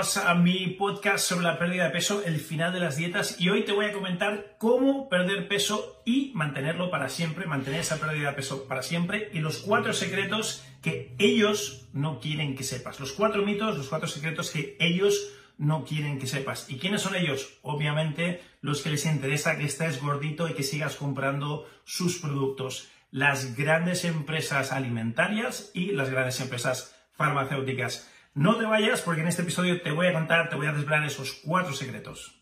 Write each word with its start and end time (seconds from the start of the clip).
Bienvenidos 0.00 0.16
a 0.16 0.34
mi 0.34 0.66
podcast 0.78 1.26
sobre 1.26 1.44
la 1.44 1.58
pérdida 1.58 1.84
de 1.84 1.90
peso, 1.90 2.22
el 2.24 2.40
final 2.40 2.72
de 2.72 2.80
las 2.80 2.96
dietas 2.96 3.38
y 3.38 3.50
hoy 3.50 3.66
te 3.66 3.72
voy 3.72 3.84
a 3.84 3.92
comentar 3.92 4.56
cómo 4.56 5.10
perder 5.10 5.46
peso 5.46 6.00
y 6.06 6.32
mantenerlo 6.34 6.90
para 6.90 7.10
siempre, 7.10 7.44
mantener 7.44 7.80
esa 7.80 8.00
pérdida 8.00 8.30
de 8.30 8.36
peso 8.36 8.66
para 8.66 8.82
siempre 8.82 9.28
y 9.34 9.40
los 9.40 9.58
cuatro 9.58 9.92
secretos 9.92 10.64
que 10.80 11.14
ellos 11.18 11.86
no 11.92 12.18
quieren 12.18 12.56
que 12.56 12.64
sepas, 12.64 12.98
los 12.98 13.12
cuatro 13.12 13.44
mitos, 13.44 13.76
los 13.76 13.88
cuatro 13.88 14.08
secretos 14.08 14.50
que 14.50 14.74
ellos 14.80 15.32
no 15.58 15.84
quieren 15.84 16.18
que 16.18 16.26
sepas. 16.26 16.70
¿Y 16.70 16.78
quiénes 16.78 17.02
son 17.02 17.14
ellos? 17.14 17.58
Obviamente 17.60 18.40
los 18.62 18.80
que 18.80 18.88
les 18.88 19.04
interesa 19.04 19.58
que 19.58 19.64
estés 19.64 20.00
gordito 20.00 20.48
y 20.48 20.54
que 20.54 20.62
sigas 20.62 20.96
comprando 20.96 21.68
sus 21.84 22.20
productos. 22.20 22.88
Las 23.10 23.54
grandes 23.54 24.06
empresas 24.06 24.72
alimentarias 24.72 25.70
y 25.74 25.92
las 25.92 26.08
grandes 26.08 26.40
empresas 26.40 26.96
farmacéuticas. 27.12 28.08
No 28.34 28.56
te 28.56 28.64
vayas 28.64 29.00
porque 29.00 29.22
en 29.22 29.26
este 29.26 29.42
episodio 29.42 29.82
te 29.82 29.90
voy 29.90 30.06
a 30.06 30.12
contar, 30.12 30.48
te 30.48 30.54
voy 30.54 30.68
a 30.68 30.72
desvelar 30.72 31.04
esos 31.04 31.40
cuatro 31.44 31.72
secretos. 31.72 32.40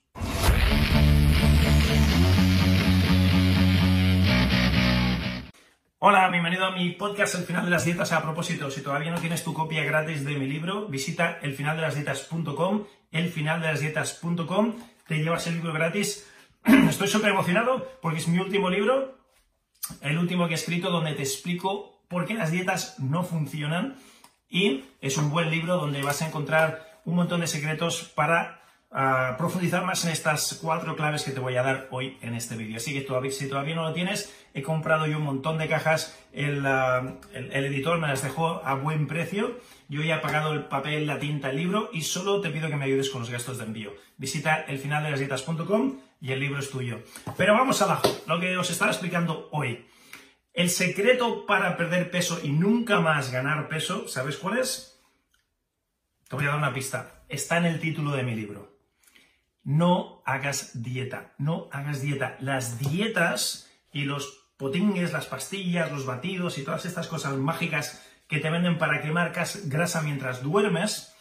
Hola, 5.99 6.29
bienvenido 6.29 6.67
a 6.67 6.73
mi 6.73 6.91
podcast 6.91 7.37
El 7.37 7.45
final 7.45 7.65
de 7.65 7.71
las 7.71 7.87
dietas. 7.87 8.13
A 8.13 8.21
propósito, 8.21 8.71
si 8.71 8.83
todavía 8.83 9.11
no 9.11 9.19
tienes 9.19 9.43
tu 9.43 9.55
copia 9.55 9.83
gratis 9.83 10.27
de 10.27 10.37
mi 10.37 10.47
libro, 10.47 10.89
visita 10.89 11.39
elfinaldelasdietas.com, 11.41 12.85
elfinaldelasdietas.com, 13.11 14.75
te 15.07 15.15
llevas 15.17 15.47
el 15.47 15.55
libro 15.55 15.73
gratis. 15.73 16.31
Estoy 16.67 17.09
súper 17.09 17.31
emocionado 17.31 17.99
porque 18.03 18.19
es 18.19 18.29
mi 18.29 18.39
último 18.39 18.69
libro, 18.69 19.17
el 20.03 20.19
último 20.19 20.49
que 20.49 20.53
he 20.53 20.57
escrito 20.57 20.91
donde 20.91 21.15
te 21.15 21.23
explico 21.23 22.05
por 22.09 22.27
qué 22.27 22.35
las 22.35 22.51
dietas 22.51 22.99
no 22.99 23.23
funcionan 23.25 23.97
y 24.51 24.85
es 25.01 25.17
un 25.17 25.31
buen 25.31 25.51
libro 25.51 25.77
donde 25.77 26.03
vas 26.03 26.23
a 26.23 26.27
encontrar 26.27 27.01
un 27.05 27.17
montón 27.17 27.41
de 27.41 27.47
secretos 27.47 28.11
para 28.15 28.63
ah, 28.91 29.35
profundizar 29.39 29.85
más 29.85 30.05
en 30.05 30.13
estas 30.13 30.59
cuatro 30.63 30.97
claves 30.97 31.23
que 31.23 31.33
te 31.33 31.41
voy 31.41 31.57
a 31.57 31.63
dar 31.63 31.89
hoy 31.91 32.19
en 32.23 32.35
este 32.35 32.57
vídeo. 32.57 32.77
Así 32.77 32.93
que 32.93 33.31
si 33.31 33.49
todavía 33.49 33.75
no 33.75 33.83
lo 33.83 33.93
tienes, 33.93 34.35
he 34.55 34.63
comprado 34.63 35.07
yo 35.07 35.19
un 35.19 35.25
montón 35.25 35.59
de 35.59 35.69
cajas, 35.69 36.19
el, 36.33 36.65
ah, 36.67 37.17
editor 37.33 37.99
me 37.99 38.09
las 38.09 38.23
dejó 38.23 38.63
a 38.65 38.75
buen 38.75 39.07
precio, 39.07 39.59
yo 39.89 40.03
ya 40.03 40.17
he 40.17 40.21
pagado 40.21 40.53
el 40.53 40.65
papel, 40.65 41.07
la 41.07 41.19
tinta, 41.19 41.51
el 41.51 41.57
libro 41.57 41.91
y 41.93 42.03
solo 42.03 42.41
te 42.41 42.51
pido 42.51 42.69
que 42.69 42.77
me 42.77 42.85
ayudes 42.85 43.11
con 43.11 43.23
los 43.23 43.31
gastos 43.31 43.59
de 43.59 43.65
envío. 43.65 43.93
Visita 44.19 44.65
elfinaldelasdietas.com 44.69 46.01
y 46.21 46.33
el 46.33 46.41
libro 46.41 46.59
es 46.59 46.71
tuyo. 46.71 47.01
Pero 47.37 47.55
vamos 47.55 47.81
abajo, 47.81 48.09
lo 48.27 48.41
que 48.41 48.57
os 48.57 48.71
estaba 48.71 48.91
explicando 48.91 49.49
hoy. 49.53 49.87
El 50.59 50.71
secreto 50.71 51.47
para 51.47 51.77
perder 51.77 52.11
peso 52.11 52.41
y 52.43 52.49
nunca 52.49 52.99
más 52.99 53.31
ganar 53.31 53.69
peso, 53.69 54.09
¿sabes 54.09 54.37
cuál 54.39 54.59
es? 54.59 55.01
Te 56.29 56.35
voy 56.35 56.47
a 56.47 56.49
dar 56.49 56.59
una 56.59 56.75
pista. 56.75 57.23
Está 57.29 57.59
en 57.59 57.67
el 57.67 57.79
título 57.79 58.11
de 58.11 58.25
mi 58.25 58.35
libro. 58.35 58.77
No 59.63 60.21
hagas 60.27 60.83
dieta, 60.83 61.33
no 61.39 61.69
hagas 61.71 62.03
dieta. 62.03 62.37
Las 62.41 62.81
dietas 62.81 63.71
y 63.93 64.03
los 64.03 64.49
potingues, 64.57 65.13
las 65.13 65.27
pastillas, 65.27 65.93
los 65.93 66.07
batidos 66.07 66.59
y 66.59 66.65
todas 66.65 66.87
estas 66.87 67.07
cosas 67.07 67.37
mágicas 67.37 68.05
que 68.27 68.41
te 68.41 68.51
venden 68.51 68.79
para 68.79 69.01
quemar 69.01 69.33
grasa 69.67 70.03
mientras 70.03 70.43
duermes, 70.43 71.15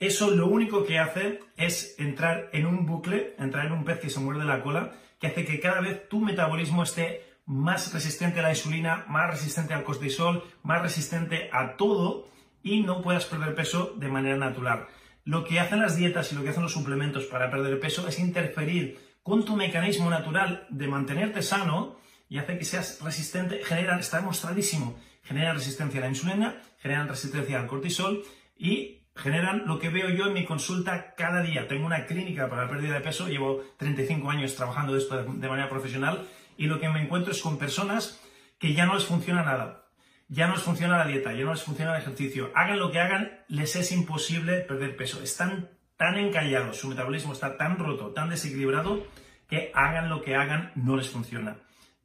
eso 0.00 0.32
lo 0.32 0.48
único 0.48 0.84
que 0.84 0.98
hace 0.98 1.38
es 1.56 1.94
entrar 2.00 2.50
en 2.52 2.66
un 2.66 2.84
bucle, 2.84 3.36
entrar 3.38 3.66
en 3.66 3.74
un 3.74 3.84
pez 3.84 4.00
que 4.00 4.10
se 4.10 4.18
muerde 4.18 4.44
la 4.44 4.60
cola, 4.60 4.90
que 5.20 5.28
hace 5.28 5.44
que 5.44 5.60
cada 5.60 5.80
vez 5.80 6.08
tu 6.08 6.18
metabolismo 6.18 6.82
esté 6.82 7.31
más 7.46 7.92
resistente 7.92 8.40
a 8.40 8.42
la 8.42 8.50
insulina, 8.50 9.04
más 9.08 9.30
resistente 9.30 9.74
al 9.74 9.84
cortisol, 9.84 10.44
más 10.62 10.82
resistente 10.82 11.50
a 11.52 11.76
todo 11.76 12.28
y 12.62 12.82
no 12.82 13.02
puedas 13.02 13.26
perder 13.26 13.54
peso 13.54 13.94
de 13.96 14.08
manera 14.08 14.36
natural. 14.36 14.86
Lo 15.24 15.44
que 15.44 15.60
hacen 15.60 15.80
las 15.80 15.96
dietas 15.96 16.32
y 16.32 16.34
lo 16.34 16.42
que 16.42 16.50
hacen 16.50 16.62
los 16.62 16.72
suplementos 16.72 17.24
para 17.26 17.50
perder 17.50 17.80
peso 17.80 18.06
es 18.08 18.18
interferir 18.18 18.98
con 19.22 19.44
tu 19.44 19.56
mecanismo 19.56 20.10
natural 20.10 20.66
de 20.70 20.88
mantenerte 20.88 21.42
sano 21.42 21.96
y 22.28 22.38
hace 22.38 22.58
que 22.58 22.64
seas 22.64 23.00
resistente, 23.02 23.62
generan, 23.64 24.00
está 24.00 24.18
demostradísimo, 24.18 24.98
generan 25.22 25.56
resistencia 25.56 26.00
a 26.00 26.04
la 26.04 26.08
insulina, 26.08 26.62
generan 26.78 27.08
resistencia 27.08 27.60
al 27.60 27.66
cortisol 27.66 28.24
y 28.56 29.02
generan 29.14 29.66
lo 29.66 29.78
que 29.78 29.90
veo 29.90 30.08
yo 30.08 30.26
en 30.26 30.32
mi 30.32 30.44
consulta 30.44 31.14
cada 31.14 31.42
día. 31.42 31.68
Tengo 31.68 31.86
una 31.86 32.06
clínica 32.06 32.48
para 32.48 32.64
la 32.64 32.70
pérdida 32.70 32.94
de 32.94 33.00
peso, 33.00 33.28
llevo 33.28 33.62
35 33.76 34.30
años 34.30 34.54
trabajando 34.56 34.96
esto 34.96 35.22
de 35.22 35.48
manera 35.48 35.68
profesional 35.68 36.26
y 36.62 36.66
lo 36.66 36.78
que 36.78 36.88
me 36.88 37.02
encuentro 37.02 37.32
es 37.32 37.42
con 37.42 37.58
personas 37.58 38.20
que 38.60 38.72
ya 38.72 38.86
no 38.86 38.94
les 38.94 39.04
funciona 39.04 39.42
nada. 39.42 39.88
Ya 40.28 40.46
no 40.46 40.54
les 40.54 40.62
funciona 40.62 40.96
la 40.96 41.08
dieta, 41.08 41.32
ya 41.32 41.44
no 41.44 41.50
les 41.50 41.64
funciona 41.64 41.96
el 41.96 42.00
ejercicio. 42.00 42.52
Hagan 42.54 42.78
lo 42.78 42.92
que 42.92 43.00
hagan, 43.00 43.42
les 43.48 43.74
es 43.74 43.90
imposible 43.90 44.60
perder 44.60 44.96
peso. 44.96 45.20
Están 45.24 45.70
tan 45.96 46.16
encallados, 46.18 46.76
su 46.76 46.86
metabolismo 46.86 47.32
está 47.32 47.56
tan 47.56 47.80
roto, 47.80 48.12
tan 48.12 48.30
desequilibrado, 48.30 49.04
que 49.48 49.72
hagan 49.74 50.08
lo 50.08 50.22
que 50.22 50.36
hagan, 50.36 50.70
no 50.76 50.96
les 50.96 51.10
funciona. 51.10 51.56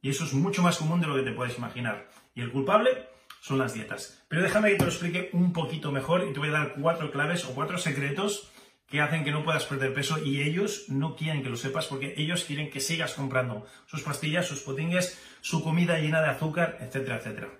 Y 0.02 0.10
eso 0.10 0.24
es 0.24 0.34
mucho 0.34 0.60
más 0.60 0.76
común 0.76 1.00
de 1.00 1.06
lo 1.06 1.14
que 1.14 1.22
te 1.22 1.30
puedes 1.30 1.56
imaginar. 1.56 2.08
Y 2.34 2.40
el 2.40 2.50
culpable 2.50 3.06
son 3.40 3.58
las 3.58 3.74
dietas. 3.74 4.24
Pero 4.26 4.42
déjame 4.42 4.70
que 4.70 4.78
te 4.78 4.86
lo 4.86 4.90
explique 4.90 5.30
un 5.34 5.52
poquito 5.52 5.92
mejor 5.92 6.26
y 6.28 6.32
te 6.32 6.40
voy 6.40 6.48
a 6.48 6.52
dar 6.58 6.72
cuatro 6.72 7.12
claves 7.12 7.44
o 7.44 7.54
cuatro 7.54 7.78
secretos 7.78 8.50
que 8.88 9.02
hacen 9.02 9.22
que 9.22 9.30
no 9.30 9.44
puedas 9.44 9.66
perder 9.66 9.92
peso 9.92 10.18
y 10.22 10.42
ellos 10.42 10.86
no 10.88 11.14
quieren 11.14 11.42
que 11.42 11.50
lo 11.50 11.56
sepas 11.56 11.86
porque 11.86 12.14
ellos 12.16 12.44
quieren 12.44 12.70
que 12.70 12.80
sigas 12.80 13.12
comprando 13.14 13.66
sus 13.86 14.02
pastillas, 14.02 14.46
sus 14.46 14.60
potingues, 14.60 15.20
su 15.42 15.62
comida 15.62 15.98
llena 15.98 16.22
de 16.22 16.30
azúcar, 16.30 16.78
etcétera, 16.80 17.16
etcétera. 17.16 17.50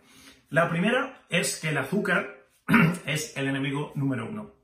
La 0.48 0.70
primera 0.70 1.26
es 1.28 1.60
que 1.60 1.68
el 1.68 1.78
azúcar 1.78 2.48
es 3.06 3.36
el 3.36 3.46
enemigo 3.46 3.92
número 3.94 4.26
uno. 4.26 4.54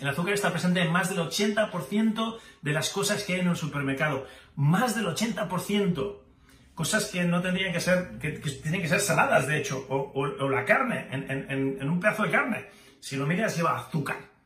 El 0.00 0.08
azúcar 0.08 0.34
está 0.34 0.50
presente 0.50 0.82
en 0.82 0.92
más 0.92 1.08
del 1.08 1.20
80% 1.20 2.38
de 2.60 2.72
las 2.72 2.90
cosas 2.90 3.24
que 3.24 3.34
hay 3.34 3.40
en 3.40 3.48
el 3.48 3.56
supermercado. 3.56 4.26
Más 4.54 4.94
del 4.94 5.06
80%. 5.06 6.18
Cosas 6.74 7.06
que 7.06 7.24
no 7.24 7.40
tendrían 7.40 7.72
que 7.72 7.80
ser, 7.80 8.18
que, 8.18 8.32
tienen 8.32 8.82
que 8.82 8.88
ser 8.88 9.00
saladas, 9.00 9.46
de 9.46 9.58
hecho, 9.58 9.86
o, 9.88 10.48
la 10.48 10.64
carne, 10.66 11.08
en 11.10 11.88
un 11.88 11.98
pedazo 11.98 12.24
de 12.24 12.30
carne. 12.30 12.66
Si 13.00 13.16
lo 13.16 13.26
miras, 13.26 13.56
lleva 13.56 13.78
azúcar. 13.78 14.37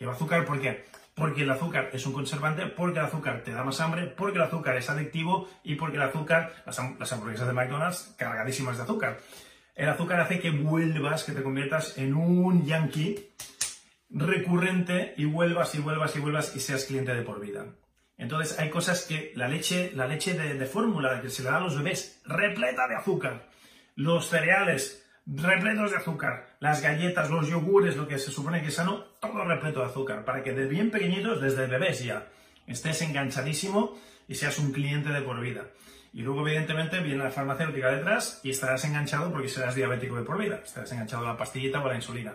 Lleva 0.00 0.14
azúcar, 0.14 0.46
¿por 0.46 0.58
qué? 0.58 0.86
Porque 1.14 1.42
el 1.42 1.50
azúcar 1.50 1.90
es 1.92 2.06
un 2.06 2.14
conservante, 2.14 2.66
porque 2.66 2.98
el 2.98 3.04
azúcar 3.04 3.42
te 3.44 3.52
da 3.52 3.62
más 3.62 3.82
hambre, 3.82 4.06
porque 4.06 4.38
el 4.38 4.44
azúcar 4.44 4.78
es 4.78 4.88
adictivo 4.88 5.46
y 5.62 5.74
porque 5.74 5.98
el 5.98 6.02
azúcar, 6.02 6.54
las, 6.64 7.12
hamburguesas 7.12 7.46
de 7.46 7.52
McDonald's, 7.52 8.14
cargadísimas 8.16 8.78
de 8.78 8.84
azúcar. 8.84 9.18
El 9.74 9.90
azúcar 9.90 10.20
hace 10.20 10.40
que 10.40 10.50
vuelvas, 10.50 11.24
que 11.24 11.32
te 11.32 11.42
conviertas 11.42 11.98
en 11.98 12.14
un 12.14 12.64
yankee 12.64 13.34
recurrente 14.08 15.12
y 15.18 15.26
vuelvas 15.26 15.74
y 15.74 15.80
vuelvas 15.80 16.16
y 16.16 16.20
vuelvas 16.20 16.56
y 16.56 16.60
seas 16.60 16.86
cliente 16.86 17.14
de 17.14 17.22
por 17.22 17.38
vida. 17.38 17.66
Entonces 18.16 18.58
hay 18.58 18.70
cosas 18.70 19.04
que 19.04 19.32
la 19.36 19.48
leche, 19.48 19.92
la 19.94 20.06
leche 20.06 20.32
de, 20.32 20.54
de 20.54 20.66
fórmula 20.66 21.20
que 21.20 21.28
se 21.28 21.42
le 21.42 21.50
da 21.50 21.58
a 21.58 21.60
los 21.60 21.76
bebés, 21.76 22.22
repleta 22.24 22.88
de 22.88 22.96
azúcar. 22.96 23.50
Los 23.96 24.30
cereales, 24.30 25.06
repletos 25.26 25.90
de 25.90 25.96
azúcar. 25.96 26.56
Las 26.60 26.82
galletas, 26.82 27.30
los 27.30 27.48
yogures, 27.48 27.96
lo 27.96 28.08
que 28.08 28.18
se 28.18 28.30
supone 28.30 28.62
que 28.62 28.68
es 28.68 28.74
sano, 28.74 29.04
todo 29.20 29.44
repleto 29.44 29.80
de 29.80 29.86
azúcar, 29.86 30.24
para 30.24 30.42
que 30.42 30.52
de 30.52 30.66
bien 30.66 30.90
pequeñitos, 30.90 31.40
desde 31.40 31.66
bebés 31.66 32.04
ya, 32.04 32.28
estés 32.66 33.02
enganchadísimo 33.02 33.98
y 34.28 34.34
seas 34.34 34.58
un 34.58 34.72
cliente 34.72 35.10
de 35.10 35.22
por 35.22 35.40
vida. 35.40 35.66
Y 36.12 36.22
luego, 36.22 36.46
evidentemente, 36.46 37.00
viene 37.00 37.22
la 37.22 37.30
farmacéutica 37.30 37.90
detrás 37.90 38.40
y 38.42 38.50
estarás 38.50 38.84
enganchado 38.84 39.30
porque 39.32 39.48
serás 39.48 39.76
diabético 39.76 40.16
de 40.16 40.24
por 40.24 40.38
vida. 40.38 40.60
Estarás 40.64 40.90
enganchado 40.92 41.24
a 41.24 41.32
la 41.32 41.36
pastillita 41.36 41.80
o 41.80 41.86
a 41.86 41.90
la 41.90 41.96
insulina. 41.96 42.34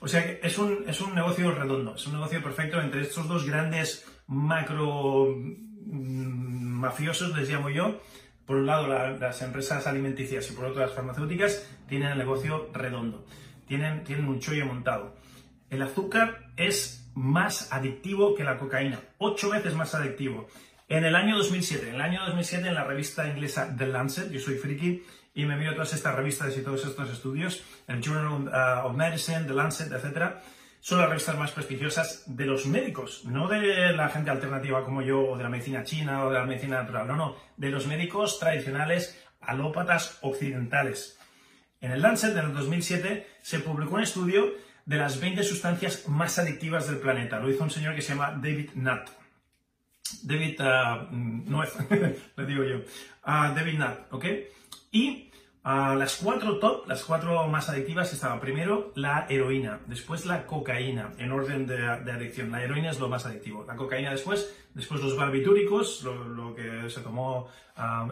O 0.00 0.08
sea 0.08 0.24
que 0.24 0.40
es 0.42 0.56
un, 0.56 0.88
es 0.88 1.00
un 1.02 1.14
negocio 1.14 1.52
redondo, 1.52 1.94
es 1.94 2.06
un 2.06 2.14
negocio 2.14 2.42
perfecto 2.42 2.80
entre 2.80 3.02
estos 3.02 3.28
dos 3.28 3.44
grandes 3.46 4.06
macro 4.26 5.36
mm, 5.36 6.80
mafiosos, 6.80 7.36
les 7.36 7.50
llamo 7.50 7.68
yo, 7.68 8.00
por 8.50 8.56
un 8.56 8.66
lado 8.66 8.88
las 8.88 9.42
empresas 9.42 9.86
alimenticias 9.86 10.50
y 10.50 10.54
por 10.54 10.64
otro 10.64 10.80
las 10.80 10.92
farmacéuticas, 10.92 11.64
tienen 11.88 12.08
el 12.08 12.18
negocio 12.18 12.68
redondo, 12.72 13.24
tienen, 13.68 14.02
tienen 14.02 14.26
un 14.26 14.40
chollo 14.40 14.66
montado. 14.66 15.14
El 15.70 15.80
azúcar 15.82 16.48
es 16.56 17.08
más 17.14 17.72
adictivo 17.72 18.34
que 18.34 18.42
la 18.42 18.58
cocaína, 18.58 18.98
ocho 19.18 19.50
veces 19.50 19.76
más 19.76 19.94
adictivo. 19.94 20.48
En 20.88 21.04
el 21.04 21.14
año 21.14 21.36
2007, 21.36 21.90
en 21.90 21.94
el 21.94 22.00
año 22.00 22.24
2007 22.26 22.66
en 22.66 22.74
la 22.74 22.82
revista 22.82 23.28
inglesa 23.28 23.72
The 23.78 23.86
Lancet, 23.86 24.32
yo 24.32 24.40
soy 24.40 24.56
friki 24.56 25.04
y 25.32 25.44
me 25.44 25.54
miro 25.54 25.74
todas 25.74 25.92
estas 25.92 26.16
revistas 26.16 26.58
y 26.58 26.62
todos 26.62 26.84
estos 26.84 27.08
estudios, 27.08 27.62
el 27.86 28.02
Journal 28.02 28.48
uh, 28.48 28.88
of 28.88 28.96
Medicine, 28.96 29.44
The 29.44 29.54
Lancet, 29.54 29.92
etc., 29.92 30.40
son 30.80 30.98
las 30.98 31.08
revistas 31.08 31.36
más 31.38 31.52
prestigiosas 31.52 32.24
de 32.26 32.46
los 32.46 32.66
médicos, 32.66 33.24
no 33.26 33.48
de 33.48 33.92
la 33.92 34.08
gente 34.08 34.30
alternativa 34.30 34.84
como 34.84 35.02
yo, 35.02 35.20
o 35.28 35.36
de 35.36 35.42
la 35.42 35.50
medicina 35.50 35.84
china 35.84 36.24
o 36.24 36.30
de 36.30 36.38
la 36.38 36.46
medicina 36.46 36.82
natural, 36.82 37.06
no, 37.06 37.16
no, 37.16 37.36
de 37.56 37.70
los 37.70 37.86
médicos 37.86 38.38
tradicionales 38.38 39.22
alópatas 39.40 40.18
occidentales. 40.22 41.18
En 41.80 41.92
el 41.92 42.02
Lancet, 42.02 42.36
en 42.36 42.46
el 42.46 42.54
2007, 42.54 43.26
se 43.42 43.60
publicó 43.60 43.94
un 43.94 44.02
estudio 44.02 44.54
de 44.84 44.96
las 44.96 45.20
20 45.20 45.42
sustancias 45.44 46.08
más 46.08 46.38
adictivas 46.38 46.88
del 46.88 46.98
planeta. 46.98 47.38
Lo 47.38 47.50
hizo 47.50 47.62
un 47.62 47.70
señor 47.70 47.94
que 47.94 48.02
se 48.02 48.14
llama 48.14 48.32
David 48.32 48.70
Nutt. 48.74 49.08
David, 50.22 50.60
uh, 50.60 51.06
no 51.12 51.62
es, 51.62 51.72
le 52.36 52.46
digo 52.46 52.64
yo, 52.64 52.78
uh, 52.78 53.54
David 53.54 53.78
Nutt, 53.78 54.12
¿ok? 54.12 54.24
Y 54.92 55.29
uh, 55.64 55.94
las 55.94 56.16
cuatro 56.16 56.58
top, 56.58 56.86
las 56.86 57.04
cuatro 57.04 57.46
más 57.48 57.68
adictivas 57.68 58.12
estaban 58.12 58.40
primero 58.40 58.92
la 58.94 59.26
heroína, 59.28 59.80
después 59.86 60.26
la 60.26 60.46
cocaína, 60.46 61.12
en 61.18 61.32
orden 61.32 61.66
de, 61.66 61.86
adicción. 61.86 62.50
La 62.50 62.62
heroína 62.62 62.90
es 62.90 63.00
lo 63.00 63.08
más 63.08 63.26
adictivo, 63.26 63.64
la 63.66 63.76
cocaína 63.76 64.10
después, 64.10 64.54
después 64.74 65.00
los 65.00 65.16
barbitúricos, 65.16 66.02
lo, 66.02 66.54
que 66.54 66.88
se 66.90 67.00
tomó 67.00 67.48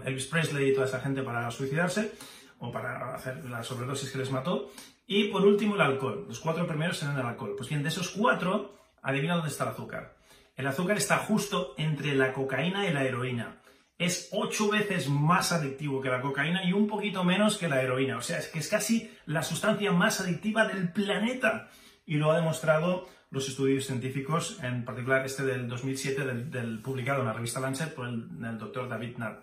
Elvis 0.04 0.26
Presley 0.26 0.70
y 0.70 0.74
toda 0.74 0.86
esa 0.86 1.00
gente 1.00 1.22
para 1.22 1.50
suicidarse 1.50 2.12
o 2.58 2.72
para 2.72 3.14
hacer 3.14 3.44
la 3.44 3.62
sobredosis 3.62 4.10
que 4.10 4.18
les 4.18 4.30
mató. 4.30 4.70
Y 5.06 5.28
por 5.28 5.44
último 5.46 5.74
el 5.74 5.80
alcohol. 5.80 6.26
Los 6.28 6.38
cuatro 6.38 6.66
primeros 6.66 7.02
eran 7.02 7.18
el 7.18 7.24
alcohol. 7.24 7.54
Pues 7.56 7.70
bien, 7.70 7.82
de 7.82 7.88
esos 7.88 8.10
cuatro, 8.10 8.74
adivina 9.00 9.34
dónde 9.36 9.48
está 9.48 9.64
el 9.64 9.70
azúcar. 9.70 10.16
El 10.54 10.66
azúcar 10.66 10.98
está 10.98 11.18
justo 11.18 11.74
entre 11.78 12.14
la 12.14 12.32
cocaína 12.32 12.86
y 12.86 12.92
la 12.92 13.04
heroína. 13.04 13.56
Es 13.98 14.28
ocho 14.32 14.70
veces 14.70 15.08
más 15.08 15.52
adictivo 15.52 16.00
que 16.00 16.08
la 16.08 16.20
cocaína 16.20 16.64
y 16.64 16.72
un 16.72 16.86
poquito 16.86 17.24
menos 17.24 17.58
que 17.58 17.68
la 17.68 17.82
heroína. 17.82 18.16
O 18.16 18.22
sea, 18.22 18.38
es 18.38 18.46
que 18.46 18.60
es 18.60 18.68
casi 18.68 19.12
la 19.26 19.42
sustancia 19.42 19.90
más 19.92 20.20
adictiva 20.20 20.66
del 20.66 20.92
planeta. 20.92 21.68
Y 22.06 22.14
lo 22.14 22.30
ha 22.30 22.36
demostrado 22.36 23.08
los 23.30 23.48
estudios 23.48 23.84
científicos, 23.84 24.58
en 24.62 24.84
particular 24.84 25.26
este 25.26 25.42
del 25.42 25.68
2007, 25.68 26.24
del, 26.24 26.80
publicado 26.80 27.20
en 27.20 27.26
la 27.26 27.32
revista 27.32 27.60
Lancet 27.60 27.94
por 27.94 28.06
el, 28.06 28.28
el 28.42 28.58
doctor 28.58 28.88
David 28.88 29.18
Nadd. 29.18 29.38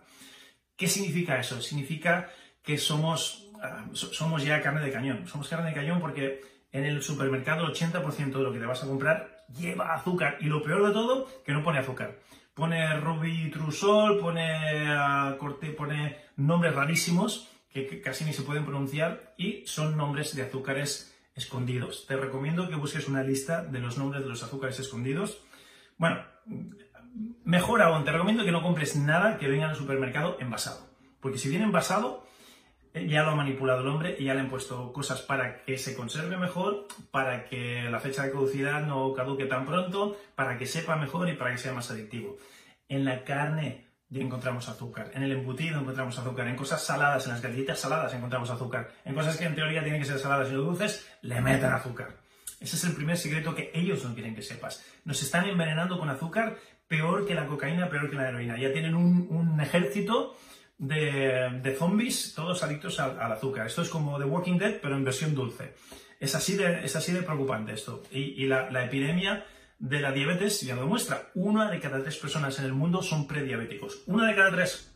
¿Qué 0.75 0.87
significa 0.87 1.39
eso? 1.39 1.61
Significa 1.61 2.29
que 2.61 2.77
somos, 2.77 3.49
ah, 3.61 3.85
somos 3.93 4.43
ya 4.43 4.61
carne 4.61 4.81
de 4.81 4.91
cañón. 4.91 5.27
Somos 5.27 5.47
carne 5.47 5.69
de 5.69 5.75
cañón 5.75 5.99
porque 5.99 6.41
en 6.71 6.85
el 6.85 7.01
supermercado 7.01 7.65
el 7.65 7.73
80% 7.73 8.31
de 8.31 8.43
lo 8.43 8.51
que 8.51 8.59
te 8.59 8.65
vas 8.65 8.83
a 8.83 8.87
comprar 8.87 9.45
lleva 9.57 9.93
azúcar. 9.93 10.37
Y 10.41 10.45
lo 10.45 10.63
peor 10.63 10.87
de 10.87 10.93
todo, 10.93 11.27
que 11.43 11.53
no 11.53 11.63
pone 11.63 11.79
azúcar. 11.79 12.19
Pone 12.55 12.99
Ruby 13.01 13.51
Trusol, 13.51 14.17
pone, 14.17 14.87
corte, 15.37 15.71
pone 15.71 16.17
nombres 16.37 16.73
rarísimos 16.73 17.49
que, 17.69 18.01
casi 18.01 18.23
ni 18.23 18.31
se 18.31 18.43
pueden 18.43 18.63
pronunciar 18.63 19.33
y 19.37 19.63
son 19.67 19.97
nombres 19.97 20.33
de 20.35 20.43
azúcares 20.43 21.13
escondidos. 21.35 22.05
Te 22.07 22.15
recomiendo 22.15 22.69
que 22.69 22.75
busques 22.75 23.09
una 23.09 23.23
lista 23.23 23.61
de 23.61 23.79
los 23.79 23.97
nombres 23.97 24.23
de 24.23 24.29
los 24.29 24.41
azúcares 24.41 24.79
escondidos. 24.79 25.41
Bueno, 25.97 26.23
mejor 27.43 27.81
aún, 27.81 28.05
te 28.05 28.13
recomiendo 28.13 28.45
que 28.45 28.53
no 28.53 28.63
compres 28.63 28.95
nada 28.95 29.37
que 29.37 29.49
venga 29.49 29.65
en 29.65 29.71
el 29.71 29.75
supermercado 29.75 30.37
envasado. 30.39 30.87
Porque 31.19 31.37
si 31.37 31.49
viene 31.49 31.65
envasado, 31.65 32.25
ya 33.03 33.23
lo 33.23 33.31
ha 33.31 33.35
manipulado 33.35 33.81
el 33.81 33.87
hombre 33.87 34.15
y 34.17 34.25
ya 34.25 34.33
le 34.33 34.39
han 34.39 34.49
puesto 34.49 34.93
cosas 34.93 35.21
para 35.21 35.63
que 35.63 35.77
se 35.77 35.95
conserve 35.95 36.37
mejor, 36.37 36.87
para 37.11 37.45
que 37.45 37.83
la 37.89 37.99
fecha 37.99 38.23
de 38.23 38.31
caducidad 38.31 38.85
no 38.85 39.13
caduque 39.13 39.45
tan 39.45 39.65
pronto, 39.65 40.17
para 40.35 40.57
que 40.57 40.65
sepa 40.65 40.95
mejor 40.95 41.27
y 41.29 41.33
para 41.33 41.51
que 41.51 41.57
sea 41.57 41.73
más 41.73 41.91
adictivo. 41.91 42.37
En 42.87 43.03
la 43.03 43.23
carne 43.23 43.85
encontramos 44.13 44.69
azúcar, 44.69 45.11
en 45.13 45.23
el 45.23 45.33
embutido 45.33 45.81
encontramos 45.81 46.17
azúcar, 46.17 46.47
en 46.47 46.55
cosas 46.55 46.85
saladas, 46.85 47.25
en 47.25 47.33
las 47.33 47.41
galletitas 47.41 47.79
saladas 47.79 48.13
encontramos 48.13 48.49
azúcar, 48.49 48.89
en 49.03 49.13
cosas 49.13 49.35
que 49.35 49.43
en 49.43 49.55
teoría 49.55 49.83
tienen 49.83 49.99
que 49.99 50.07
ser 50.07 50.19
saladas 50.19 50.49
y 50.49 50.53
no 50.53 50.61
dulces, 50.61 51.05
le 51.21 51.41
meten 51.41 51.73
azúcar. 51.73 52.15
Ese 52.61 52.77
es 52.77 52.83
el 52.85 52.93
primer 52.93 53.17
secreto 53.17 53.53
que 53.53 53.71
ellos 53.73 54.05
no 54.05 54.13
quieren 54.13 54.33
que 54.33 54.41
sepas. 54.41 54.85
Nos 55.03 55.21
están 55.21 55.49
envenenando 55.49 55.99
con 55.99 56.09
azúcar 56.09 56.55
peor 56.87 57.27
que 57.27 57.35
la 57.35 57.45
cocaína, 57.45 57.89
peor 57.89 58.09
que 58.09 58.15
la 58.15 58.29
heroína. 58.29 58.57
Ya 58.57 58.71
tienen 58.71 58.95
un 58.95 59.59
ejército 59.59 60.37
de, 60.77 61.75
zombies, 61.77 62.33
todos 62.35 62.63
adictos 62.63 62.99
al, 62.99 63.31
azúcar. 63.31 63.67
Esto 63.67 63.81
es 63.81 63.89
como 63.89 64.17
The 64.17 64.25
Walking 64.25 64.57
Dead, 64.57 64.79
pero 64.81 64.95
en 64.95 65.03
versión 65.03 65.35
dulce. 65.35 65.73
Es 66.19 66.35
así 66.35 66.55
de, 66.55 66.85
es 66.85 66.95
así 66.95 67.11
de 67.11 67.21
preocupante 67.21 67.73
esto. 67.73 68.03
Y, 68.11 68.45
la, 68.45 68.85
epidemia 68.85 69.45
de 69.79 69.99
la 69.99 70.11
diabetes 70.11 70.61
ya 70.61 70.75
lo 70.75 70.81
demuestra. 70.81 71.29
Una 71.35 71.69
de 71.69 71.79
cada 71.79 72.01
tres 72.01 72.17
personas 72.17 72.57
en 72.59 72.65
el 72.65 72.73
mundo 72.73 73.01
son 73.01 73.27
prediabéticos. 73.27 74.03
Una 74.07 74.27
de 74.27 74.35
cada 74.35 74.51
tres. 74.51 74.94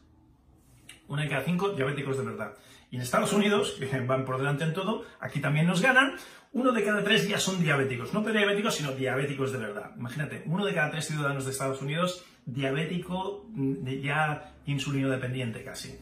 Una 1.09 1.23
de 1.23 1.29
cada 1.29 1.43
cinco 1.43 1.69
diabéticos 1.69 2.17
de 2.17 2.23
verdad. 2.23 2.53
Y 2.91 2.95
en 2.95 3.01
Estados 3.01 3.33
Unidos, 3.33 3.75
que 3.77 3.99
van 4.07 4.25
por 4.25 4.37
delante 4.37 4.63
en 4.63 4.73
todo, 4.73 5.03
aquí 5.19 5.41
también 5.41 5.67
nos 5.67 5.81
ganan, 5.81 6.15
uno 6.51 6.71
de 6.71 6.83
cada 6.83 7.03
tres 7.03 7.27
ya 7.27 7.39
son 7.39 7.61
diabéticos. 7.61 8.13
No 8.13 8.23
prediabéticos, 8.23 8.75
sino 8.75 8.93
diabéticos 8.93 9.51
de 9.51 9.59
verdad. 9.59 9.91
Imagínate, 9.97 10.43
uno 10.45 10.65
de 10.65 10.73
cada 10.73 10.91
tres 10.91 11.07
ciudadanos 11.07 11.45
de 11.45 11.51
Estados 11.51 11.81
Unidos 11.81 12.23
diabético 12.45 13.47
mm, 13.49 13.87
ya 14.01 14.55
insulino 14.65 15.09
dependiente 15.09 15.63
casi. 15.63 15.99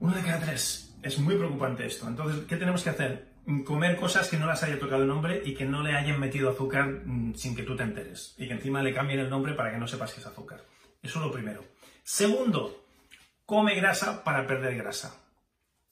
Uno 0.00 0.14
de 0.14 0.22
cada 0.22 0.40
tres. 0.40 0.96
Es 1.02 1.18
muy 1.18 1.36
preocupante 1.36 1.86
esto. 1.86 2.08
Entonces, 2.08 2.44
¿qué 2.46 2.56
tenemos 2.56 2.82
que 2.82 2.90
hacer? 2.90 3.34
Comer 3.64 3.96
cosas 3.96 4.28
que 4.28 4.38
no 4.38 4.46
las 4.46 4.62
haya 4.62 4.78
tocado 4.78 5.02
el 5.02 5.08
nombre 5.08 5.42
y 5.44 5.54
que 5.54 5.66
no 5.66 5.82
le 5.82 5.92
hayan 5.92 6.18
metido 6.18 6.50
azúcar 6.50 7.02
mm, 7.04 7.34
sin 7.34 7.54
que 7.54 7.62
tú 7.62 7.76
te 7.76 7.82
enteres. 7.82 8.34
Y 8.38 8.48
que 8.48 8.54
encima 8.54 8.82
le 8.82 8.94
cambien 8.94 9.20
el 9.20 9.30
nombre 9.30 9.54
para 9.54 9.70
que 9.70 9.78
no 9.78 9.86
sepas 9.86 10.14
que 10.14 10.20
es 10.20 10.26
azúcar. 10.26 10.64
Eso 11.02 11.18
es 11.18 11.26
lo 11.26 11.30
primero. 11.30 11.62
Segundo, 12.02 12.83
come 13.46 13.74
grasa 13.74 14.24
para 14.24 14.46
perder 14.46 14.76
grasa. 14.76 15.14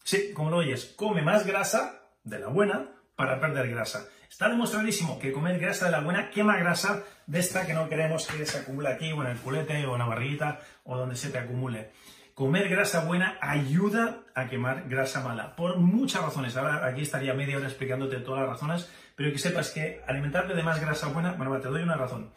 Sí, 0.05 0.33
como 0.35 0.51
lo 0.51 0.59
oyes, 0.59 0.95
come 0.97 1.23
más 1.23 1.47
grasa 1.47 2.01
de 2.25 2.39
la 2.39 2.49
buena 2.49 2.91
para 3.17 3.41
perder 3.41 3.69
grasa. 3.69 4.07
Está 4.29 4.49
demostradísimo 4.49 5.19
que 5.19 5.31
comer 5.31 5.59
grasa 5.59 5.87
de 5.87 5.93
la 5.93 6.01
buena 6.01 6.31
quema 6.31 6.57
grasa 6.57 7.03
de 7.27 7.39
esta 7.39 7.67
que 7.67 7.75
no 7.75 7.89
queremos 7.89 8.27
que 8.27 8.47
se 8.47 8.59
acumule 8.59 8.89
aquí, 8.89 9.13
o 9.13 9.23
en 9.23 9.31
el 9.31 9.37
culete, 9.37 9.85
o 9.87 9.93
en 9.93 9.99
la 9.99 10.07
barriguita, 10.07 10.61
o 10.85 10.97
donde 10.97 11.17
se 11.17 11.31
te 11.31 11.39
acumule. 11.39 11.91
Comer 12.35 12.71
grasa 12.71 13.05
buena 13.05 13.37
ayuda 13.43 14.21
a 14.35 14.49
quemar 14.49 14.89
grasa 14.89 15.23
mala, 15.23 15.55
por 15.55 15.77
muchas 15.77 16.23
razones. 16.23 16.57
Ahora 16.57 16.87
aquí 16.87 17.03
estaría 17.03 17.35
media 17.35 17.59
hora 17.59 17.67
explicándote 17.67 18.17
todas 18.17 18.41
las 18.41 18.51
razones, 18.51 18.91
pero 19.15 19.31
que 19.31 19.39
sepas 19.39 19.71
que 19.71 20.01
alimentarte 20.09 20.55
de 20.55 20.63
más 20.63 20.81
grasa 20.81 21.09
buena, 21.09 21.33
bueno, 21.33 21.61
te 21.61 21.69
doy 21.69 21.83
una 21.83 21.97
razón. 21.97 22.33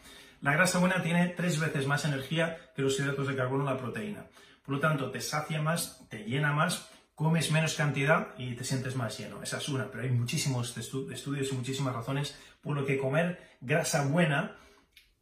La 0.45 0.53
grasa 0.53 0.77
buena 0.77 1.01
tiene 1.01 1.29
tres 1.29 1.59
veces 1.59 1.87
más 1.87 2.05
energía 2.05 2.55
que 2.75 2.83
los 2.83 2.99
hidratos 2.99 3.27
de 3.27 3.35
carbono 3.35 3.63
o 3.63 3.65
la 3.65 3.79
proteína. 3.79 4.27
Por 4.63 4.75
lo 4.75 4.79
tanto, 4.79 5.09
te 5.09 5.19
sacia 5.19 5.59
más, 5.59 6.07
te 6.07 6.19
llena 6.19 6.53
más 6.53 6.87
comes 7.15 7.49
menos 7.49 7.73
cantidad 7.73 8.27
y 8.37 8.53
te 8.53 8.63
sientes 8.63 8.95
más 8.95 9.17
lleno. 9.17 9.41
Esa 9.41 9.57
es 9.57 9.67
una, 9.69 9.89
pero 9.89 10.03
hay 10.03 10.11
muchísimos 10.11 10.77
estudios 10.77 11.51
y 11.51 11.55
muchísimas 11.55 11.95
razones 11.95 12.39
por 12.61 12.75
lo 12.75 12.85
que 12.85 12.99
comer 12.99 13.57
grasa 13.59 14.05
buena 14.05 14.55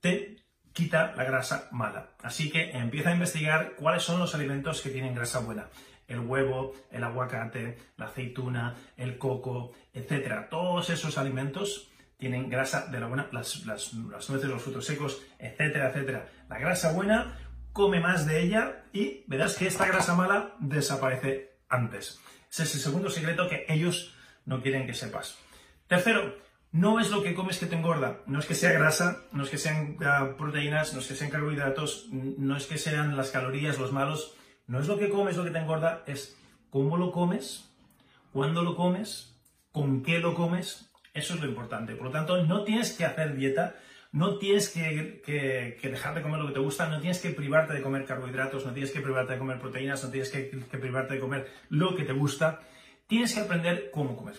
te 0.01 0.43
quita 0.73 1.15
la 1.15 1.23
grasa 1.23 1.69
mala. 1.71 2.09
Así 2.21 2.51
que 2.51 2.71
empieza 2.71 3.11
a 3.11 3.13
investigar 3.13 3.75
cuáles 3.77 4.03
son 4.03 4.19
los 4.19 4.35
alimentos 4.35 4.81
que 4.81 4.89
tienen 4.89 5.15
grasa 5.15 5.39
buena. 5.39 5.69
El 6.05 6.19
huevo, 6.19 6.73
el 6.91 7.01
aguacate, 7.01 7.77
la 7.95 8.07
aceituna, 8.07 8.75
el 8.97 9.17
coco, 9.17 9.71
etcétera. 9.93 10.49
Todos 10.49 10.89
esos 10.89 11.17
alimentos 11.17 11.92
tienen 12.23 12.49
grasa 12.49 12.85
de 12.85 13.01
la 13.01 13.07
buena, 13.07 13.27
las, 13.33 13.65
nueces, 13.65 14.49
los 14.49 14.61
frutos 14.63 14.85
secos, 14.85 15.21
etcétera, 15.37 15.89
etcétera. 15.89 16.29
La 16.47 16.57
grasa 16.57 16.93
buena, 16.93 17.37
come 17.73 17.99
más 17.99 18.25
de 18.25 18.39
ella 18.39 18.85
y 18.93 19.25
verás 19.27 19.57
que 19.57 19.67
esta 19.67 19.85
grasa 19.85 20.15
mala 20.15 20.55
desaparece 20.61 21.57
antes. 21.67 22.21
Ese 22.49 22.63
es 22.63 22.75
el 22.75 22.79
segundo 22.79 23.09
secreto 23.09 23.49
que 23.49 23.65
ellos 23.67 24.15
no 24.45 24.61
quieren 24.61 24.87
que 24.87 24.93
sepas. 24.93 25.37
Tercero, 25.87 26.37
no 26.71 27.01
es 27.01 27.11
lo 27.11 27.23
que 27.23 27.33
comes 27.33 27.59
que 27.59 27.65
te 27.65 27.75
engorda. 27.75 28.21
No 28.25 28.39
es 28.39 28.45
que 28.45 28.55
sea 28.55 28.71
grasa, 28.71 29.23
no 29.33 29.43
es 29.43 29.49
que 29.49 29.57
sean 29.57 29.97
ah, 30.05 30.35
proteínas, 30.37 30.93
no 30.93 30.99
es 30.99 31.07
que 31.07 31.15
sean 31.15 31.29
carbohidratos, 31.29 32.07
no 32.09 32.55
es 32.55 32.67
que 32.67 32.77
sean 32.77 33.17
las 33.17 33.31
calorías, 33.31 33.79
los 33.79 33.91
malos. 33.91 34.33
No 34.65 34.79
es 34.79 34.87
lo 34.87 34.97
que 34.97 35.09
comes 35.09 35.35
lo 35.35 35.43
que 35.43 35.51
te 35.51 35.59
engorda, 35.59 36.03
es 36.07 36.37
cómo 36.69 36.95
lo 36.95 37.11
comes, 37.11 37.69
cuándo 38.31 38.63
lo 38.63 38.77
comes, 38.77 39.35
con 39.73 40.03
qué 40.03 40.19
lo 40.19 40.35
comes. 40.35 40.89
Eso 41.13 41.35
es 41.35 41.41
lo 41.41 41.47
importante. 41.47 41.95
Por 41.95 42.07
lo 42.07 42.11
tanto, 42.11 42.43
no 42.43 42.63
tienes 42.63 42.93
que 42.93 43.05
hacer 43.05 43.35
dieta, 43.35 43.75
no 44.11 44.37
tienes 44.37 44.69
que, 44.69 45.79
dejar 45.81 46.15
de 46.15 46.21
comer 46.21 46.39
lo 46.39 46.47
que 46.47 46.53
te 46.53 46.59
gusta, 46.59 46.87
no 46.87 46.99
tienes 46.99 47.19
que 47.19 47.29
privarte 47.29 47.73
de 47.73 47.81
comer 47.81 48.05
carbohidratos, 48.05 48.65
no 48.65 48.73
tienes 48.73 48.91
que 48.91 49.01
privarte 49.01 49.33
de 49.33 49.39
comer 49.39 49.59
proteínas, 49.59 50.03
no 50.03 50.09
tienes 50.09 50.29
que, 50.29 50.41
privarte 50.77 51.15
de 51.15 51.19
comer 51.19 51.51
lo 51.69 51.95
que 51.95 52.03
te 52.03 52.13
gusta. 52.13 52.61
Tienes 53.07 53.33
que 53.33 53.41
aprender 53.41 53.91
cómo 53.91 54.15
comer. 54.15 54.35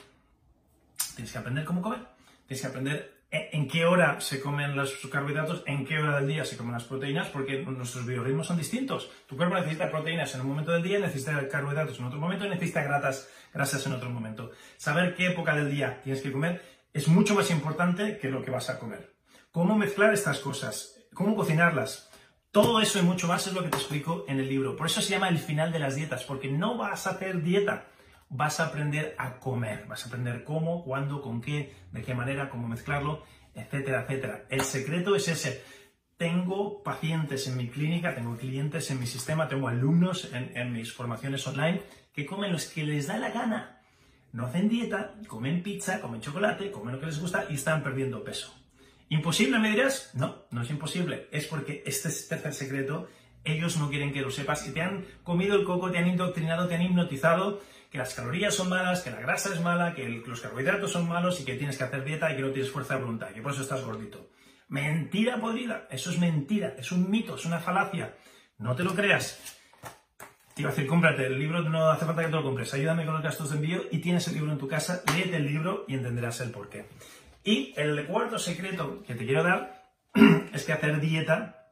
Tienes 1.14 1.33
que 1.33 1.38
aprender 1.38 1.64
cómo 1.64 1.83
comer. 1.83 2.00
Tienes 2.47 2.61
que 2.61 2.69
aprender 2.69 3.13
en 3.35 3.69
qué 3.69 3.85
hora 3.85 4.21
se 4.21 4.41
comen 4.41 4.76
los 4.76 4.95
carbohidratos, 5.11 5.62
en 5.67 5.85
qué 5.85 5.99
hora 5.99 6.19
del 6.19 6.29
día 6.29 6.45
se 6.45 6.57
comen 6.57 6.73
las 6.73 6.85
proteínas, 6.85 7.29
porque 7.29 7.62
nuestros 7.62 8.07
biorritmos 8.07 8.47
son 8.47 8.57
distintos. 8.57 9.11
Tu 9.26 9.37
cuerpo 9.37 9.57
necesita 9.57 9.91
proteínas 9.91 10.35
en 10.35 10.43
un 10.43 10.49
momento 10.49 10.73
del 10.73 10.83
día, 10.83 10.99
necesita 10.99 11.49
carbohidratos 11.49 11.99
en 11.99 12.05
otro 12.05 12.21
momento 12.21 12.47
y 12.47 12.50
necesita 12.50 12.83
grasas, 12.83 13.29
grasas 13.53 13.85
en 13.87 13.93
otro 13.95 14.11
momento. 14.11 14.53
Saber 14.76 15.14
qué 15.14 15.26
época 15.29 15.55
del 15.55 15.71
día 15.71 16.00
tienes 16.03 16.23
que 16.23 16.33
comer 16.33 16.62
es 16.93 17.09
mucho 17.09 17.35
más 17.35 17.50
importante 17.50 18.19
que 18.19 18.31
lo 18.31 18.43
que 18.43 18.53
vas 18.53 18.71
a 18.71 18.79
comer. 18.79 19.14
¿Cómo 19.50 19.76
mezclar 19.76 20.14
estas 20.14 20.38
cosas? 20.38 21.07
¿Cómo 21.12 21.35
cocinarlas? 21.35 22.11
Todo 22.53 22.81
eso 22.81 23.00
y 23.00 23.03
mucho 23.03 23.26
más 23.26 23.47
es 23.49 23.53
lo 23.53 23.64
que 23.64 23.69
te 23.69 23.79
explico 23.79 24.25
en 24.29 24.38
el 24.38 24.49
libro. 24.49 24.76
Por 24.76 24.87
eso 24.87 25.00
se 25.00 25.11
llama 25.11 25.29
el 25.29 25.41
final 25.41 25.73
de 25.73 25.81
las 25.81 25.97
dietas, 25.97 26.23
porque 26.23 26.49
no 26.49 26.76
vas 26.76 27.09
a 27.09 27.11
hacer 27.11 27.43
dieta, 27.43 27.88
vas 28.28 28.61
a 28.61 28.66
aprender 28.66 29.14
a 29.19 29.38
comer, 29.38 29.87
vas 29.87 30.04
a 30.04 30.09
aprender 30.09 30.45
cómo, 30.45 30.85
cuándo, 30.85 31.23
con 31.23 31.40
qué, 31.40 31.75
de 31.93 32.02
qué 32.02 32.14
manera, 32.14 32.49
cómo 32.49 32.69
mezclarlo, 32.69 33.25
etcétera, 33.54 34.02
etcétera. 34.02 34.45
El 34.49 34.62
secreto 34.62 35.14
es 35.14 35.28
ese. 35.28 35.62
Tengo 36.16 36.83
pacientes 36.83 37.47
en 37.49 37.57
mi 37.57 37.69
clínica, 37.69 38.14
tengo 38.14 38.37
clientes 38.37 38.90
en 38.90 39.00
mi 39.00 39.07
sistema, 39.07 39.49
tengo 39.49 39.69
alumnos 39.69 40.33
en, 40.33 40.57
en 40.57 40.73
mis 40.73 40.93
formaciones 40.93 41.47
online 41.47 41.83
que 42.12 42.25
comen 42.26 42.52
los 42.52 42.66
que 42.66 42.85
les 42.85 43.09
da 43.09 43.19
la 43.19 43.31
gana. 43.31 43.81
No 44.33 44.47
hacen 44.47 44.69
dieta, 44.69 45.14
comen 45.28 45.62
pizza, 45.62 46.00
comen 46.00 46.21
chocolate, 46.21 46.71
comen 46.71 46.95
lo 46.95 47.00
que 47.00 47.07
les 47.07 47.21
gusta 47.21 47.47
y 47.49 47.54
están 47.54 47.83
perdiendo 47.83 48.25
peso. 48.25 48.54
¿Imposible, 49.09 49.59
me 49.59 49.71
dirás? 49.71 50.11
No, 50.14 50.45
no 50.50 50.62
es 50.62 50.71
imposible. 50.71 51.28
Es 51.31 51.47
porque 51.47 51.83
este 51.87 52.09
es 52.09 52.23
el 52.23 52.28
tercer 52.28 52.54
secreto. 52.54 53.09
Ellos 53.45 53.76
no 53.76 53.90
quieren 53.90 54.12
que 54.12 54.23
lo 54.23 54.31
sepas 54.31 54.66
y 54.66 54.73
te 54.73 54.81
han 54.81 55.04
comido 55.23 55.54
el 55.57 55.64
coco, 55.64 55.90
te 55.90 55.99
han 55.99 56.09
indoctrinado, 56.09 56.66
te 56.66 56.75
han 56.75 56.83
hipnotizado 56.83 57.61
que 57.95 57.99
las 57.99 58.13
calorías 58.13 58.53
son 58.53 58.69
malas, 58.71 59.03
que 59.03 59.13
la 59.13 59.21
grasa 59.21 59.55
es 59.55 59.61
mala, 59.61 59.95
que 59.95 60.09
los 60.09 60.41
carbohidratos 60.41 60.91
son 60.91 61.07
malos 61.07 61.41
y 61.41 61.45
que 61.45 61.55
tienes 61.55 61.79
que 61.79 61.85
hacer 61.85 62.03
dieta 62.03 62.33
y 62.33 62.35
que 62.35 62.43
no 62.43 62.51
tienes 62.51 62.73
fuerza 62.73 62.95
de 62.97 63.03
voluntad, 63.05 63.29
que 63.29 63.41
por 63.41 63.53
eso 63.53 63.63
estás 63.63 63.85
gordito. 63.85 64.31
Mentira 64.67 65.39
podrida, 65.39 65.87
eso 65.89 66.11
es 66.11 66.19
mentira, 66.19 66.75
es 66.77 66.91
un 66.91 67.09
mito, 67.09 67.37
es 67.37 67.45
una 67.45 67.61
falacia. 67.61 68.13
No 68.59 68.75
te 68.75 68.83
lo 68.83 68.97
creas. 68.97 69.39
Te 70.57 70.63
iba 70.63 70.71
a 70.71 70.75
decir, 70.75 70.89
cómprate 70.89 71.25
el 71.25 71.39
libro, 71.39 71.63
no 71.63 71.89
hace 71.89 72.05
falta 72.05 72.23
que 72.23 72.31
te 72.31 72.35
lo 72.35 72.43
compres, 72.43 72.75
ayúdame 72.75 73.05
con 73.05 73.15
los 73.15 73.23
gastos 73.23 73.51
de 73.51 73.57
envío 73.59 73.83
y 73.93 73.99
tienes 73.99 74.27
el 74.27 74.35
libro 74.35 74.51
en 74.51 74.59
tu 74.59 74.67
casa, 74.67 75.05
léete 75.15 75.37
el 75.37 75.47
libro 75.47 75.85
y 75.87 75.95
entenderás 75.95 76.41
el 76.41 76.51
porqué. 76.51 76.87
Y 77.45 77.75
el 77.77 78.07
cuarto 78.07 78.41
secreto 78.41 79.05
que 79.07 79.15
te 79.15 79.25
quiero 79.25 79.45
dar 79.45 79.85
es 80.53 80.65
que 80.65 80.73
hacer 80.73 80.99
dieta 80.99 81.63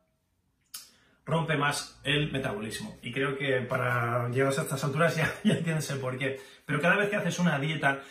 rompe 1.24 1.56
más 1.56 2.00
el 2.04 2.32
metabolismo. 2.32 2.96
Y 3.02 3.12
creo 3.12 3.36
que 3.36 3.60
para 3.62 4.28
llegar 4.28 4.48
a 4.48 4.62
estas 4.62 4.84
alturas 4.84 5.16
ya, 5.16 5.32
ya 5.44 5.54
entiendes 5.54 5.90
el 5.90 5.98
porqué. 5.98 6.40
Pero 6.66 6.80
cada 6.80 6.96
vez 6.96 7.10
que 7.10 7.16
haces 7.16 7.38
una 7.38 7.58
dieta, 7.58 8.02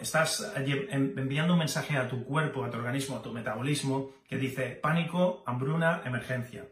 estás 0.00 0.52
enviando 0.56 1.52
un 1.52 1.58
mensaje 1.58 1.96
a 1.96 2.08
tu 2.08 2.24
cuerpo, 2.24 2.64
a 2.64 2.70
tu 2.70 2.78
organismo, 2.78 3.16
a 3.16 3.22
tu 3.22 3.32
metabolismo, 3.32 4.10
que 4.28 4.36
dice 4.36 4.78
pánico, 4.82 5.42
hambruna, 5.46 6.02
emergencia. 6.04 6.66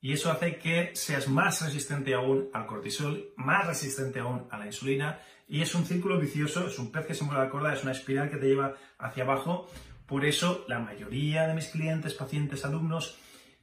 Y 0.00 0.12
eso 0.12 0.30
hace 0.30 0.56
que 0.56 0.90
seas 0.94 1.28
más 1.28 1.62
resistente 1.62 2.12
aún 2.12 2.50
al 2.52 2.66
cortisol, 2.66 3.32
más 3.36 3.66
resistente 3.66 4.20
aún 4.20 4.46
a 4.50 4.58
la 4.58 4.66
insulina. 4.66 5.20
Y 5.48 5.62
es 5.62 5.74
un 5.74 5.86
círculo 5.86 6.18
vicioso, 6.18 6.66
es 6.66 6.78
un 6.78 6.92
pez 6.92 7.06
que 7.06 7.14
se 7.14 7.24
mueve 7.24 7.42
la 7.42 7.50
corda, 7.50 7.72
es 7.72 7.82
una 7.84 7.92
espiral 7.92 8.28
que 8.28 8.36
te 8.36 8.46
lleva 8.46 8.74
hacia 8.98 9.22
abajo. 9.22 9.66
Por 10.06 10.26
eso 10.26 10.64
la 10.68 10.78
mayoría 10.78 11.46
de 11.46 11.54
mis 11.54 11.68
clientes, 11.68 12.12
pacientes, 12.12 12.64
alumnos, 12.66 13.18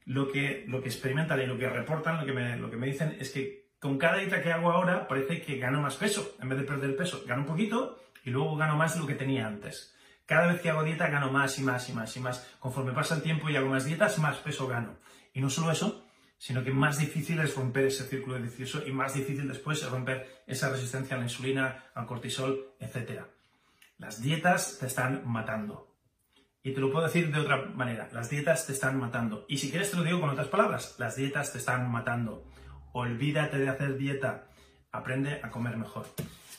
lo 0.05 0.31
que, 0.31 0.65
lo 0.67 0.81
que 0.81 0.89
experimentan 0.89 1.41
y 1.41 1.45
lo 1.45 1.57
que 1.57 1.69
reportan, 1.69 2.19
lo 2.19 2.25
que, 2.25 2.33
me, 2.33 2.57
lo 2.57 2.69
que 2.69 2.77
me 2.77 2.87
dicen 2.87 3.15
es 3.19 3.31
que 3.31 3.69
con 3.79 3.97
cada 3.97 4.17
dieta 4.17 4.41
que 4.41 4.51
hago 4.51 4.71
ahora 4.71 5.07
parece 5.07 5.41
que 5.41 5.57
gano 5.57 5.81
más 5.81 5.95
peso. 5.95 6.35
En 6.41 6.49
vez 6.49 6.59
de 6.59 6.65
perder 6.65 6.95
peso, 6.95 7.23
gano 7.25 7.41
un 7.41 7.47
poquito 7.47 7.99
y 8.23 8.29
luego 8.29 8.55
gano 8.55 8.75
más 8.75 8.93
de 8.93 8.99
lo 8.99 9.07
que 9.07 9.15
tenía 9.15 9.47
antes. 9.47 9.95
Cada 10.25 10.47
vez 10.47 10.61
que 10.61 10.69
hago 10.69 10.83
dieta 10.83 11.09
gano 11.09 11.31
más 11.31 11.57
y 11.59 11.63
más 11.63 11.89
y 11.89 11.93
más 11.93 12.15
y 12.15 12.19
más. 12.19 12.47
Conforme 12.59 12.93
pasa 12.93 13.15
el 13.15 13.21
tiempo 13.21 13.49
y 13.49 13.55
hago 13.55 13.69
más 13.69 13.85
dietas, 13.85 14.19
más 14.19 14.37
peso 14.37 14.67
gano. 14.67 14.97
Y 15.33 15.41
no 15.41 15.49
solo 15.49 15.71
eso, 15.71 16.05
sino 16.37 16.63
que 16.63 16.71
más 16.71 16.99
difícil 16.99 17.39
es 17.39 17.55
romper 17.55 17.85
ese 17.85 18.03
círculo 18.05 18.39
vicioso 18.39 18.85
y 18.85 18.91
más 18.91 19.13
difícil 19.13 19.47
después 19.47 19.81
es 19.81 19.89
romper 19.89 20.43
esa 20.47 20.69
resistencia 20.69 21.15
a 21.15 21.19
la 21.19 21.25
insulina, 21.25 21.85
al 21.93 22.05
cortisol, 22.05 22.73
etc. 22.79 23.23
Las 23.97 24.21
dietas 24.21 24.77
te 24.79 24.87
están 24.87 25.21
matando. 25.25 25.90
Y 26.63 26.73
te 26.73 26.81
lo 26.81 26.91
puedo 26.91 27.05
decir 27.05 27.31
de 27.31 27.39
otra 27.39 27.57
manera, 27.57 28.09
las 28.13 28.29
dietas 28.29 28.67
te 28.67 28.73
están 28.73 28.99
matando. 28.99 29.45
Y 29.47 29.57
si 29.57 29.69
quieres 29.71 29.91
te 29.91 29.97
lo 29.97 30.03
digo 30.03 30.19
con 30.19 30.29
otras 30.29 30.47
palabras, 30.47 30.95
las 30.99 31.15
dietas 31.15 31.51
te 31.51 31.57
están 31.57 31.91
matando. 31.91 32.45
Olvídate 32.93 33.57
de 33.57 33.69
hacer 33.69 33.97
dieta, 33.97 34.47
aprende 34.91 35.39
a 35.43 35.49
comer 35.49 35.77
mejor. 35.77 36.05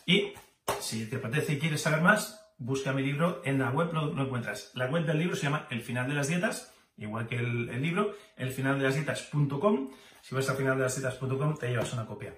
Y 0.07 0.33
si 0.81 1.07
te 1.07 1.17
apetece 1.17 1.55
y 1.55 1.59
quieres 1.59 1.83
saber 1.83 2.01
más, 2.01 2.53
busca 2.59 2.93
mi 2.93 3.03
libro 3.03 3.43
en 3.45 3.59
la 3.59 3.71
web, 3.71 3.93
lo, 3.93 4.13
lo 4.13 4.25
encuentras. 4.25 4.73
La 4.75 4.87
web 4.87 5.07
del 5.07 5.19
libro 5.19 5.37
se 5.37 5.45
llama 5.45 5.67
El 5.71 5.83
final 5.83 6.09
de 6.09 6.15
las 6.15 6.29
dietas 6.29 6.73
igual 6.97 7.27
que 7.27 7.37
el, 7.37 7.83
libro, 7.83 8.15
elfinaldelasdietas.com. 8.37 9.91
Si 10.21 10.35
vas 10.35 10.49
a 10.49 10.55
finaldelasdietas.com 10.55 11.57
te 11.57 11.69
llevas 11.69 11.93
una 11.93 12.07
copia. 12.07 12.35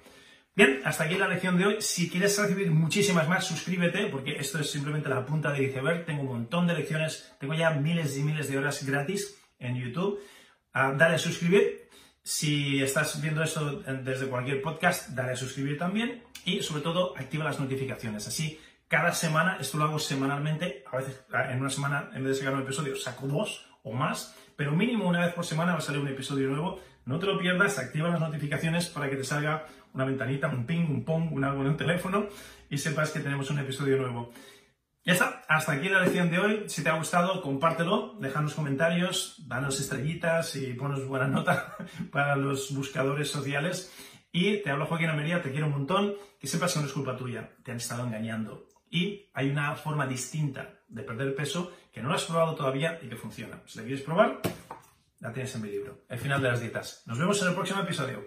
Bien, 0.57 0.83
hasta 0.85 1.03
aquí 1.03 1.17
la 1.17 1.27
lección 1.27 1.59
de 1.59 1.67
hoy. 1.67 1.77
Si 1.81 2.09
quieres 2.09 2.39
recibir 2.39 2.71
muchísimas 2.71 3.29
más, 3.29 3.45
suscríbete, 3.45 4.07
porque 4.07 4.37
esto 4.37 4.61
es 4.61 4.71
simplemente 4.71 5.09
la 5.09 5.27
punta 5.27 5.51
del 5.51 5.65
iceberg. 5.65 6.07
Tengo 6.07 6.23
un 6.23 6.29
montón 6.29 6.69
de 6.69 6.75
lecciones, 6.75 7.35
tengo 7.41 7.55
ya 7.55 7.71
miles 7.71 8.17
y 8.17 8.23
miles 8.23 8.49
de 8.49 8.59
horas 8.59 8.87
gratis 8.87 9.37
en 9.59 9.75
YouTube. 9.75 10.21
Ah, 10.73 10.95
dale 10.97 11.17
a 11.17 11.19
suscribir. 11.19 11.89
Si 12.23 12.81
estás 12.81 13.21
viendo 13.21 13.43
esto 13.43 13.83
desde 14.05 14.29
cualquier 14.29 14.63
podcast, 14.63 15.09
dale 15.09 15.33
a 15.33 15.37
suscribir 15.37 15.77
también. 15.77 16.23
Y 16.45 16.63
sobre 16.63 16.83
todo, 16.83 17.19
activa 17.19 17.43
las 17.43 17.59
notificaciones. 17.59 18.29
Así, 18.29 18.61
cada 18.87 19.13
semana, 19.13 19.59
esto 19.61 19.77
lo 19.77 19.85
hago 19.85 19.99
semanalmente, 19.99 20.85
a 20.93 20.99
veces 20.99 21.25
en 21.51 21.61
una 21.61 21.71
semana, 21.71 22.11
en 22.15 22.23
vez 22.23 22.35
de 22.35 22.39
sacar 22.39 22.55
un 22.55 22.63
episodio, 22.63 22.95
saco 22.95 23.27
dos 23.27 23.67
o 23.83 23.93
más 23.93 24.37
pero 24.57 24.73
mínimo 24.73 25.09
una 25.09 25.25
vez 25.25 25.35
por 25.35 25.45
semana 25.45 25.73
va 25.73 25.79
a 25.79 25.83
salir 25.83 26.01
un 26.01 26.09
episodio 26.09 26.49
nuevo. 26.49 26.81
No 27.07 27.19
te 27.19 27.27
lo 27.27 27.39
pierdas, 27.39 27.79
activa 27.79 28.09
las 28.09 28.21
notificaciones 28.21 28.87
para 28.89 29.11
que 29.11 29.17
te 29.17 29.25
salga 29.25 29.67
una 29.95 30.05
ventanita, 30.05 30.49
un 30.49 30.67
ping, 30.67 30.87
un 30.89 31.05
pong, 31.05 31.33
un 31.33 31.45
algo 31.45 31.63
en 31.63 31.69
el 31.69 31.77
teléfono 31.77 32.27
y 32.69 32.79
sepas 32.79 33.11
que 33.11 33.21
tenemos 33.21 33.51
un 33.51 33.61
episodio 33.61 33.97
nuevo. 33.97 34.33
Ya 35.05 35.13
está, 35.13 35.45
hasta 35.49 35.73
aquí 35.73 35.89
la 35.89 36.01
lección 36.01 36.31
de 36.31 36.39
hoy. 36.39 36.65
Si 36.67 36.83
te 36.83 36.89
ha 36.89 36.97
gustado, 36.97 37.43
compártelo, 37.43 38.17
déjanos 38.21 38.55
comentarios, 38.55 39.37
danos 39.47 39.79
estrellitas 39.79 40.57
y 40.57 40.73
ponos 40.75 41.07
buena 41.07 41.29
nota 41.29 41.77
para 42.11 42.37
los 42.37 42.75
buscadores 42.75 43.31
sociales. 43.31 43.93
Y 44.33 44.63
te 44.63 44.71
hablo 44.71 44.87
Joaquín 44.87 45.11
Amería, 45.11 45.43
te 45.43 45.53
quiero 45.53 45.67
un 45.67 45.73
montón, 45.73 46.15
que 46.41 46.47
sepas 46.47 46.73
que 46.73 46.81
no 46.81 46.87
es 46.87 46.93
culpa 46.93 47.17
tuya, 47.17 47.51
te 47.63 47.71
han 47.71 47.77
estado 47.77 48.05
engañando. 48.05 48.67
Y 48.91 49.31
hay 49.35 49.51
una 49.51 49.77
forma 49.77 50.07
distinta 50.07 50.81
de 50.89 51.03
perder 51.03 51.35
peso 51.35 51.73
que 51.93 52.03
no 52.03 52.09
lo 52.09 52.15
has 52.15 52.25
probado 52.25 52.55
todavía 52.55 52.99
y 53.03 53.09
que 53.09 53.17
funciona. 53.17 53.61
Si 53.67 53.79
la 53.79 53.85
quieres 53.85 54.03
probar, 54.03 54.41
la 55.21 55.33
tienes 55.33 55.55
en 55.55 55.63
mi 55.63 55.71
libro, 55.71 56.05
El 56.09 56.19
final 56.19 56.43
de 56.43 56.49
las 56.49 56.61
dietas. 56.61 57.03
Nos 57.07 57.19
vemos 57.19 57.41
en 57.43 57.49
el 57.49 57.55
próximo 57.55 57.81
episodio. 57.81 58.27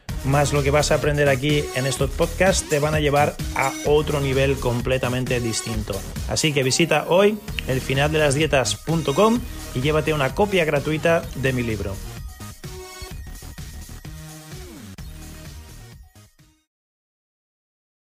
más 0.23 0.53
lo 0.53 0.63
que 0.63 0.71
vas 0.71 0.91
a 0.91 0.95
aprender 0.95 1.29
aquí 1.29 1.63
en 1.75 1.85
estos 1.85 2.09
podcasts 2.09 2.67
te 2.69 2.79
van 2.79 2.93
a 2.93 2.99
llevar 2.99 3.35
a 3.55 3.71
otro 3.85 4.19
nivel 4.19 4.55
completamente 4.55 5.39
distinto. 5.39 5.99
Así 6.29 6.53
que 6.53 6.63
visita 6.63 7.05
hoy 7.07 7.37
elfinaldelasdietas.com 7.67 9.39
y 9.75 9.81
llévate 9.81 10.13
una 10.13 10.35
copia 10.35 10.65
gratuita 10.65 11.23
de 11.35 11.53
mi 11.53 11.63
libro. 11.63 11.95